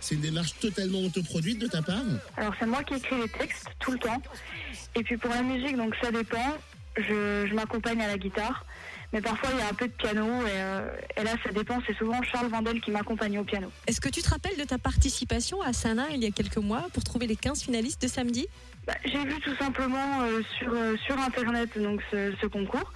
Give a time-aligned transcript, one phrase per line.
[0.00, 2.02] C'est une démarche totalement autoproduite de ta part
[2.36, 4.22] Alors c'est moi qui écris les textes tout le temps.
[4.94, 6.56] Et puis pour la musique, donc ça dépend.
[6.96, 8.64] Je, je m'accompagne à la guitare.
[9.12, 11.80] Mais parfois il y a un peu de piano et, euh, et là ça dépend.
[11.86, 13.70] C'est souvent Charles Vandel qui m'accompagne au piano.
[13.86, 16.86] Est-ce que tu te rappelles de ta participation à Sana il y a quelques mois
[16.92, 18.46] pour trouver les 15 finalistes de samedi?
[18.86, 22.92] Bah, J'ai vu tout simplement euh, sur, euh, sur internet donc ce, ce concours.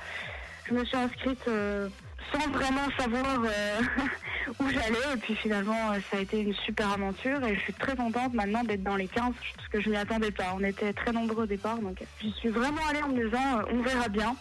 [0.69, 1.89] Je me suis inscrite euh,
[2.33, 3.81] sans vraiment savoir euh,
[4.61, 5.15] où j'allais.
[5.15, 7.43] Et puis finalement euh, ça a été une super aventure.
[7.45, 10.31] Et je suis très contente maintenant d'être dans les 15 parce que je m'y attendais
[10.31, 10.55] pas.
[10.55, 13.73] On était très nombreux au départ donc j'y suis vraiment allée en me disant euh,
[13.73, 14.37] on verra bien.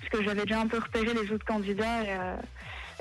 [0.00, 2.36] Parce que j'avais déjà un peu repéré les autres candidats euh,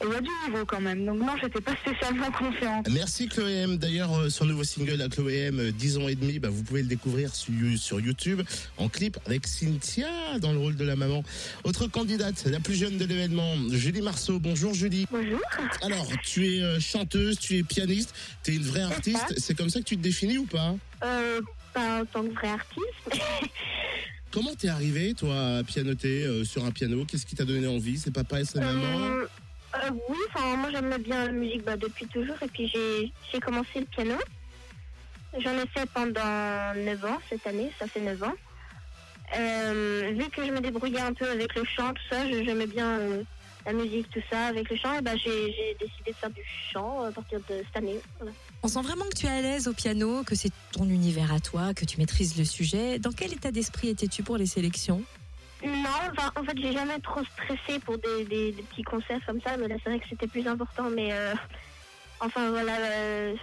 [0.01, 1.05] il y a du niveau quand même.
[1.05, 2.89] Donc non, j'étais pas spécialement confiante.
[2.89, 3.77] Merci Chloé M.
[3.77, 6.63] D'ailleurs, euh, son nouveau single à Chloé M, euh, 10 ans et demi, bah, vous
[6.63, 8.41] pouvez le découvrir sur, YouTube
[8.77, 10.07] en clip avec Cynthia
[10.39, 11.23] dans le rôle de la maman.
[11.63, 14.39] Autre candidate, la plus jeune de l'événement, Julie Marceau.
[14.39, 15.05] Bonjour Julie.
[15.11, 15.39] Bonjour.
[15.81, 18.13] Alors, tu es euh, chanteuse, tu es pianiste,
[18.43, 19.33] tu es une vraie artiste.
[19.37, 20.75] C'est comme ça que tu te définis ou pas?
[21.03, 21.41] Euh,
[21.73, 23.21] pas en tant que vrai artiste.
[24.31, 27.05] Comment t'es arrivée, toi, à pianoter euh, sur un piano?
[27.05, 27.99] Qu'est-ce qui t'a donné envie?
[27.99, 29.25] C'est papa et sa maman?
[29.83, 30.17] Euh, oui,
[30.57, 34.15] moi j'aime bien la musique bah, depuis toujours et puis j'ai commencé le piano.
[35.37, 38.33] J'en ai fait pendant 9 ans cette année, ça fait 9 ans.
[39.35, 42.99] Euh, vu que je me débrouillais un peu avec le chant, tout ça, j'aimais bien
[42.99, 43.23] euh,
[43.65, 47.03] la musique, tout ça, avec le chant, et bah, j'ai décidé de faire du chant
[47.03, 47.99] à partir de cette année.
[48.61, 51.39] On sent vraiment que tu es à l'aise au piano, que c'est ton univers à
[51.39, 52.99] toi, que tu maîtrises le sujet.
[52.99, 55.03] Dans quel état d'esprit étais-tu pour les sélections?
[55.65, 55.89] Non,
[56.35, 59.89] en fait, j'ai jamais trop stressé pour des petits concerts comme ça, mais là, c'est
[59.89, 61.33] vrai que c'était plus important, mais euh,
[62.19, 63.35] enfin, voilà, euh,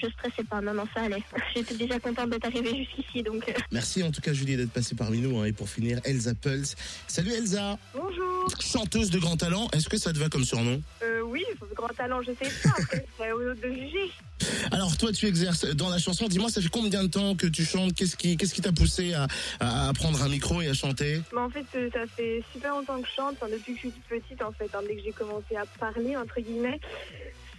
[0.00, 1.22] je stressais pas, non, non, ça allait.
[1.54, 3.48] J'étais déjà contente d'être arrivée jusqu'ici, donc.
[3.48, 5.38] euh, Merci en tout cas Julie d'être passée parmi nous.
[5.38, 5.44] hein.
[5.46, 6.74] Et pour finir, Elsa Pulse.
[7.06, 8.48] Salut Elsa, Bonjour.
[8.60, 9.68] chanteuse de grand talent.
[9.72, 10.82] Est-ce que ça te va comme surnom?
[11.02, 12.70] Euh, oui, grand talent, je sais pas.
[12.78, 14.10] Après, c'est aux autres de juger.
[14.70, 16.26] Alors toi, tu exerces dans la chanson.
[16.28, 17.94] Dis-moi, ça fait combien de temps que tu chantes?
[17.94, 19.26] Qu'est-ce qui, qu'est-ce qui t'a poussé à,
[19.60, 21.20] à prendre un micro et à chanter?
[21.36, 23.90] En fait, euh, ça fait super longtemps que je chante, enfin, depuis que je suis
[23.92, 26.78] toute petite, en fait, hein, dès que j'ai commencé à parler, entre guillemets.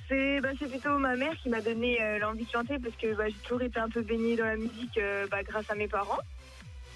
[0.07, 3.28] C'est bah, plutôt ma mère qui m'a donné euh, l'envie de chanter parce que bah,
[3.28, 6.19] j'ai toujours été un peu baignée dans la musique euh, bah, grâce à mes parents.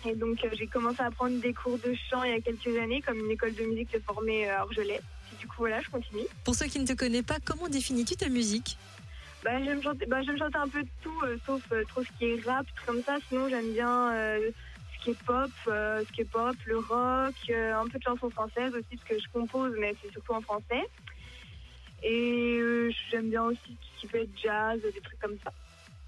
[0.06, 2.76] Et donc, euh, j'ai commencé à prendre des cours de chant il y a quelques
[2.80, 5.02] années, comme une école de musique le formait euh, à Orgelet.
[5.26, 6.26] Puis du coup, voilà, je continue.
[6.46, 8.80] Pour ceux qui ne te connaissent pas, comment définis-tu ta musique?
[9.44, 12.66] Bah, j'aime chanter, bah, chanter un peu de tout, sauf trop ce qui est rap,
[12.66, 13.18] tout comme ça.
[13.28, 17.98] Sinon, j'aime bien ce qui est pop, ce qui est pop, le rock, un peu
[17.98, 20.84] de chansons françaises aussi, parce que je compose, mais c'est surtout en français.
[22.04, 25.52] Et euh, j'aime bien aussi tout ce qui peut être jazz, des trucs comme ça.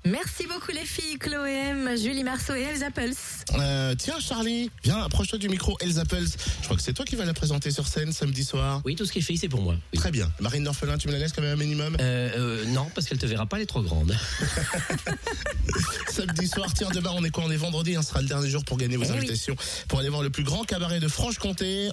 [0.05, 3.45] Merci beaucoup les filles, Chloé M, Julie Marceau et Elsa Pulse.
[3.57, 5.77] Euh, Tiens Charlie, viens, approche-toi du micro.
[5.79, 6.35] Elsa Pulse.
[6.59, 8.81] Je crois que c'est toi qui vas la présenter sur scène samedi soir.
[8.83, 9.75] Oui, tout ce qui est fait, c'est pour moi.
[9.93, 9.99] Oui.
[9.99, 10.29] Très bien.
[10.41, 11.95] Marine Dorfelin, tu me la laisses quand même un minimum?
[12.01, 14.13] Euh, euh, non, parce qu'elle te verra pas, elle est trop grande.
[16.09, 17.45] Samedi soir, tiens, demain on est quoi?
[17.45, 19.17] On est vendredi, hein, ce sera le dernier jour pour gagner vos Eh oui.
[19.19, 19.55] invitations
[19.87, 21.91] pour aller voir le plus grand cabaret de Franche-Comté.